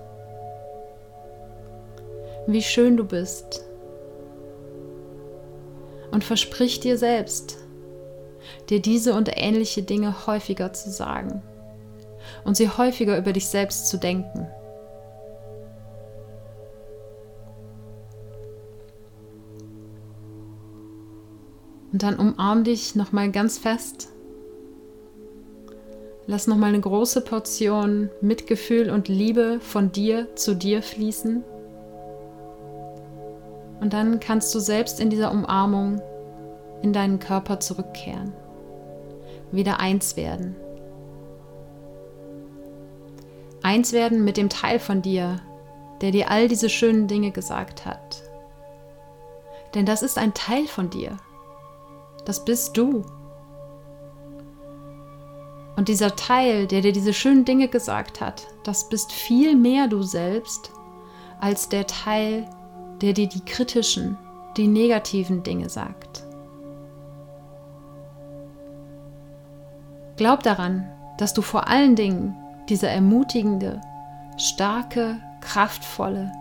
Wie 2.48 2.62
schön 2.62 2.96
du 2.96 3.04
bist 3.04 3.65
und 6.16 6.24
versprich 6.24 6.80
dir 6.80 6.96
selbst, 6.96 7.58
dir 8.70 8.80
diese 8.80 9.12
und 9.12 9.28
ähnliche 9.34 9.82
Dinge 9.82 10.26
häufiger 10.26 10.72
zu 10.72 10.90
sagen 10.90 11.42
und 12.46 12.56
sie 12.56 12.70
häufiger 12.70 13.18
über 13.18 13.34
dich 13.34 13.48
selbst 13.48 13.88
zu 13.88 13.98
denken. 13.98 14.48
Und 21.92 22.02
dann 22.02 22.18
umarm 22.18 22.64
dich 22.64 22.94
nochmal 22.94 23.30
ganz 23.30 23.58
fest. 23.58 24.08
Lass 26.26 26.46
nochmal 26.46 26.70
eine 26.70 26.80
große 26.80 27.20
Portion 27.20 28.08
Mitgefühl 28.22 28.88
und 28.88 29.08
Liebe 29.08 29.60
von 29.60 29.92
dir 29.92 30.34
zu 30.34 30.54
dir 30.54 30.82
fließen. 30.82 31.44
Und 33.86 33.92
dann 33.92 34.18
kannst 34.18 34.52
du 34.52 34.58
selbst 34.58 34.98
in 34.98 35.10
dieser 35.10 35.30
Umarmung 35.30 36.02
in 36.82 36.92
deinen 36.92 37.20
Körper 37.20 37.60
zurückkehren, 37.60 38.32
wieder 39.52 39.78
eins 39.78 40.16
werden. 40.16 40.56
Eins 43.62 43.92
werden 43.92 44.24
mit 44.24 44.38
dem 44.38 44.48
Teil 44.48 44.80
von 44.80 45.02
dir, 45.02 45.40
der 46.00 46.10
dir 46.10 46.32
all 46.32 46.48
diese 46.48 46.68
schönen 46.68 47.06
Dinge 47.06 47.30
gesagt 47.30 47.86
hat. 47.86 48.24
Denn 49.76 49.86
das 49.86 50.02
ist 50.02 50.18
ein 50.18 50.34
Teil 50.34 50.66
von 50.66 50.90
dir. 50.90 51.16
Das 52.24 52.44
bist 52.44 52.76
du. 52.76 53.04
Und 55.76 55.86
dieser 55.86 56.16
Teil, 56.16 56.66
der 56.66 56.80
dir 56.80 56.92
diese 56.92 57.14
schönen 57.14 57.44
Dinge 57.44 57.68
gesagt 57.68 58.20
hat, 58.20 58.48
das 58.64 58.88
bist 58.88 59.12
viel 59.12 59.54
mehr 59.54 59.86
du 59.86 60.02
selbst 60.02 60.72
als 61.38 61.68
der 61.68 61.86
Teil, 61.86 62.50
der 63.02 63.12
dir 63.12 63.28
die 63.28 63.44
kritischen, 63.44 64.16
die 64.56 64.68
negativen 64.68 65.42
Dinge 65.42 65.68
sagt. 65.68 66.24
Glaub 70.16 70.42
daran, 70.42 70.88
dass 71.18 71.34
du 71.34 71.42
vor 71.42 71.68
allen 71.68 71.94
Dingen 71.94 72.34
dieser 72.68 72.88
ermutigende, 72.88 73.80
starke, 74.38 75.18
kraftvolle, 75.40 76.32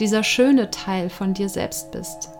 dieser 0.00 0.24
schöne 0.24 0.70
Teil 0.70 1.08
von 1.08 1.34
dir 1.34 1.48
selbst 1.48 1.92
bist. 1.92 2.30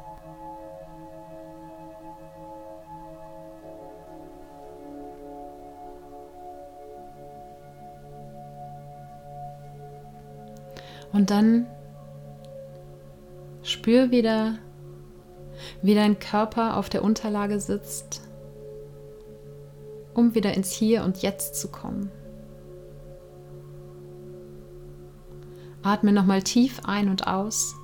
Und 11.13 11.31
dann 11.31 11.67
spür 13.65 14.11
wieder, 14.11 14.59
wie 15.83 15.95
dein 15.95 16.19
Körper 16.19 16.77
auf 16.77 16.89
der 16.89 17.03
Unterlage 17.03 17.59
sitzt, 17.59 18.21
um 20.13 20.35
wieder 20.35 20.55
ins 20.55 20.71
Hier 20.71 21.03
und 21.03 21.23
Jetzt 21.23 21.57
zu 21.57 21.69
kommen. 21.69 22.11
Atme 25.83 26.13
nochmal 26.13 26.43
tief 26.43 26.81
ein 26.85 27.09
und 27.09 27.27
aus. 27.27 27.75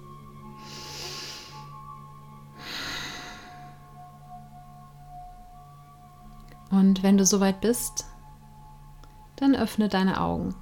Und 6.71 7.03
wenn 7.03 7.19
du 7.19 7.27
soweit 7.27 7.61
bist, 7.61 8.07
dann 9.37 9.57
öffne 9.57 9.89
deine 9.89 10.21
Augen. 10.21 10.55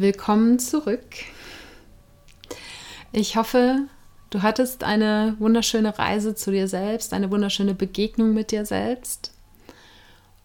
Willkommen 0.00 0.58
zurück. 0.58 1.04
Ich 3.12 3.36
hoffe, 3.36 3.80
du 4.30 4.40
hattest 4.40 4.82
eine 4.82 5.36
wunderschöne 5.38 5.98
Reise 5.98 6.34
zu 6.34 6.50
dir 6.50 6.68
selbst, 6.68 7.12
eine 7.12 7.30
wunderschöne 7.30 7.74
Begegnung 7.74 8.32
mit 8.32 8.50
dir 8.50 8.64
selbst. 8.64 9.30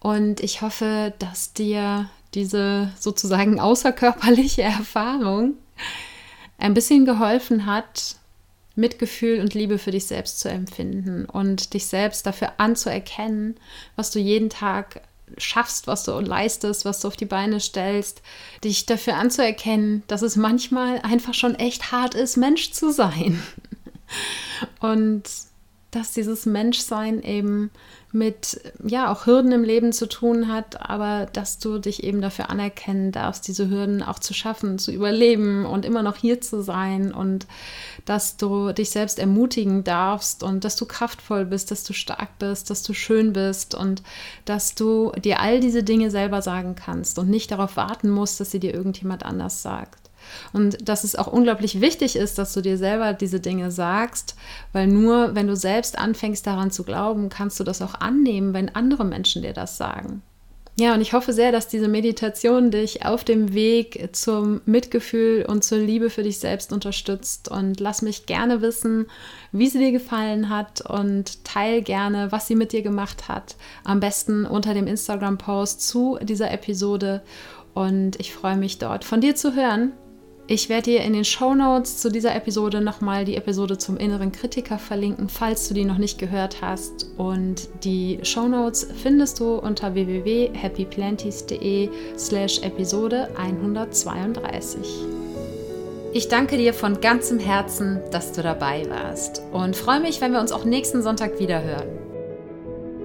Und 0.01 0.41
ich 0.41 0.61
hoffe, 0.61 1.13
dass 1.19 1.53
dir 1.53 2.09
diese 2.33 2.91
sozusagen 2.99 3.61
außerkörperliche 3.61 4.61
Erfahrung 4.63 5.53
ein 6.57 6.73
bisschen 6.73 7.05
geholfen 7.05 7.65
hat, 7.65 8.17
Mitgefühl 8.75 9.39
und 9.39 9.53
Liebe 9.53 9.77
für 9.77 9.91
dich 9.91 10.05
selbst 10.05 10.41
zu 10.41 10.49
empfinden 10.49 11.23
und 11.23 11.73
dich 11.73 11.85
selbst 11.85 12.25
dafür 12.25 12.51
anzuerkennen, 12.57 13.55
was 13.95 14.11
du 14.11 14.19
jeden 14.19 14.49
Tag 14.49 14.99
schaffst, 15.37 15.87
was 15.87 16.03
du 16.03 16.11
leistest, 16.19 16.85
was 16.85 16.99
du 16.99 17.07
auf 17.07 17.17
die 17.17 17.25
Beine 17.25 17.59
stellst, 17.59 18.21
dich 18.63 18.85
dafür 18.85 19.15
anzuerkennen, 19.15 20.03
dass 20.07 20.21
es 20.21 20.35
manchmal 20.35 20.99
einfach 20.99 21.33
schon 21.33 21.55
echt 21.55 21.91
hart 21.91 22.15
ist, 22.15 22.37
Mensch 22.37 22.71
zu 22.71 22.91
sein. 22.91 23.41
Und 24.79 25.23
dass 25.95 26.11
dieses 26.11 26.45
Menschsein 26.45 27.23
eben 27.23 27.71
mit 28.11 28.59
ja 28.85 29.11
auch 29.11 29.25
Hürden 29.25 29.51
im 29.53 29.63
Leben 29.63 29.93
zu 29.93 30.07
tun 30.07 30.51
hat, 30.51 30.81
aber 30.81 31.25
dass 31.31 31.57
du 31.57 31.79
dich 31.79 32.03
eben 32.03 32.21
dafür 32.21 32.49
anerkennen 32.49 33.11
darfst, 33.11 33.47
diese 33.47 33.69
Hürden 33.69 34.03
auch 34.03 34.19
zu 34.19 34.33
schaffen, 34.33 34.77
zu 34.77 34.91
überleben 34.91 35.65
und 35.65 35.85
immer 35.85 36.03
noch 36.03 36.17
hier 36.17 36.41
zu 36.41 36.61
sein 36.61 37.13
und 37.13 37.47
dass 38.03 38.35
du 38.35 38.73
dich 38.73 38.89
selbst 38.89 39.19
ermutigen 39.19 39.83
darfst 39.83 40.43
und 40.43 40.65
dass 40.65 40.75
du 40.75 40.85
kraftvoll 40.85 41.45
bist, 41.45 41.71
dass 41.71 41.83
du 41.83 41.93
stark 41.93 42.39
bist, 42.39 42.69
dass 42.69 42.83
du 42.83 42.93
schön 42.93 43.31
bist 43.31 43.73
und 43.73 44.03
dass 44.43 44.75
du 44.75 45.11
dir 45.13 45.39
all 45.39 45.61
diese 45.61 45.83
Dinge 45.83 46.11
selber 46.11 46.41
sagen 46.41 46.75
kannst 46.75 47.19
und 47.19 47.29
nicht 47.29 47.51
darauf 47.51 47.77
warten 47.77 48.09
musst, 48.09 48.39
dass 48.39 48.51
sie 48.51 48.59
dir 48.59 48.73
irgendjemand 48.73 49.25
anders 49.25 49.61
sagt. 49.61 50.04
Und 50.53 50.87
dass 50.87 51.03
es 51.03 51.15
auch 51.15 51.27
unglaublich 51.27 51.81
wichtig 51.81 52.15
ist, 52.15 52.37
dass 52.37 52.53
du 52.53 52.61
dir 52.61 52.77
selber 52.77 53.13
diese 53.13 53.39
Dinge 53.39 53.71
sagst, 53.71 54.35
weil 54.73 54.87
nur 54.87 55.35
wenn 55.35 55.47
du 55.47 55.55
selbst 55.55 55.97
anfängst 55.97 56.45
daran 56.45 56.71
zu 56.71 56.83
glauben, 56.83 57.29
kannst 57.29 57.59
du 57.59 57.63
das 57.63 57.81
auch 57.81 57.95
annehmen, 57.95 58.53
wenn 58.53 58.73
andere 58.75 59.05
Menschen 59.05 59.41
dir 59.41 59.53
das 59.53 59.77
sagen. 59.77 60.21
Ja, 60.77 60.93
und 60.93 60.99
ich 60.99 61.13
hoffe 61.13 61.31
sehr, 61.31 61.53
dass 61.53 61.69
diese 61.69 61.87
Meditation 61.87 62.69
dich 62.69 63.05
auf 63.05 63.23
dem 63.23 63.53
Weg 63.53 64.09
zum 64.11 64.59
Mitgefühl 64.65 65.45
und 65.47 65.63
zur 65.63 65.77
Liebe 65.77 66.09
für 66.09 66.23
dich 66.23 66.39
selbst 66.39 66.73
unterstützt. 66.73 67.49
Und 67.49 67.79
lass 67.79 68.01
mich 68.01 68.25
gerne 68.25 68.61
wissen, 68.61 69.05
wie 69.53 69.67
sie 69.67 69.79
dir 69.79 69.93
gefallen 69.93 70.49
hat 70.49 70.81
und 70.81 71.45
teil 71.45 71.81
gerne, 71.81 72.33
was 72.33 72.47
sie 72.47 72.55
mit 72.55 72.73
dir 72.73 72.81
gemacht 72.81 73.29
hat. 73.29 73.55
Am 73.85 74.01
besten 74.01 74.45
unter 74.45 74.73
dem 74.73 74.85
Instagram-Post 74.85 75.87
zu 75.87 76.19
dieser 76.21 76.51
Episode. 76.51 77.21
Und 77.73 78.19
ich 78.19 78.33
freue 78.33 78.57
mich 78.57 78.77
dort 78.77 79.05
von 79.05 79.21
dir 79.21 79.35
zu 79.35 79.55
hören. 79.55 79.93
Ich 80.47 80.69
werde 80.69 80.91
dir 80.91 81.01
in 81.01 81.13
den 81.13 81.25
Show 81.25 81.55
Notes 81.55 81.97
zu 81.97 82.11
dieser 82.11 82.35
Episode 82.35 82.79
nochmal 82.79 83.25
die 83.25 83.35
Episode 83.35 83.79
zum 83.79 83.97
inneren 83.97 84.31
Kritiker 84.31 84.77
verlinken, 84.77 85.27
falls 85.27 85.67
du 85.67 85.73
die 85.73 85.85
noch 85.85 85.97
nicht 85.97 86.19
gehört 86.19 86.61
hast. 86.61 87.07
Und 87.17 87.67
die 87.83 88.19
Show 88.21 88.47
Notes 88.47 88.87
findest 89.01 89.39
du 89.39 89.55
unter 89.55 89.95
www.happyplanties.de 89.95 91.89
slash 92.15 92.59
Episode 92.61 93.29
132. 93.35 94.87
Ich 96.13 96.27
danke 96.27 96.57
dir 96.57 96.75
von 96.75 97.01
ganzem 97.01 97.39
Herzen, 97.39 97.99
dass 98.11 98.31
du 98.31 98.43
dabei 98.43 98.87
warst 98.87 99.41
und 99.51 99.75
freue 99.75 99.99
mich, 99.99 100.21
wenn 100.21 100.31
wir 100.31 100.41
uns 100.41 100.51
auch 100.51 100.63
nächsten 100.63 101.01
Sonntag 101.01 101.39
wieder 101.39 101.63
hören. 101.63 102.04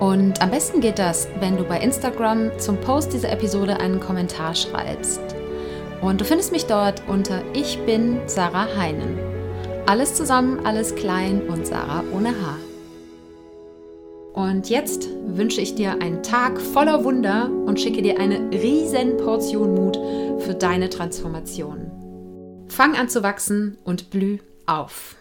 Und 0.00 0.40
am 0.40 0.50
besten 0.50 0.80
geht 0.80 0.98
das, 0.98 1.28
wenn 1.40 1.58
du 1.58 1.64
bei 1.64 1.78
Instagram 1.78 2.58
zum 2.58 2.80
Post 2.80 3.12
dieser 3.12 3.30
Episode 3.30 3.80
einen 3.80 4.00
Kommentar 4.00 4.54
schreibst. 4.54 5.20
Und 6.00 6.22
du 6.22 6.24
findest 6.24 6.52
mich 6.52 6.64
dort 6.64 7.02
unter 7.06 7.42
Ich 7.52 7.78
bin 7.84 8.18
Sarah 8.26 8.66
Heinen. 8.76 9.18
Alles 9.84 10.14
zusammen, 10.14 10.64
alles 10.64 10.94
klein 10.94 11.42
und 11.48 11.66
Sarah 11.66 12.02
ohne 12.14 12.30
Haar. 12.30 12.56
Und 14.32 14.70
jetzt 14.70 15.06
wünsche 15.26 15.60
ich 15.60 15.74
dir 15.74 16.00
einen 16.00 16.22
Tag 16.22 16.58
voller 16.58 17.04
Wunder 17.04 17.50
und 17.50 17.78
schicke 17.78 18.00
dir 18.00 18.18
eine 18.18 18.50
riesen 18.52 19.18
Portion 19.18 19.74
Mut 19.74 19.98
für 20.38 20.54
deine 20.54 20.88
Transformation. 20.88 21.90
Fang 22.68 22.96
an 22.96 23.10
zu 23.10 23.22
wachsen 23.22 23.76
und 23.84 24.08
blüh 24.08 24.38
auf. 24.64 25.16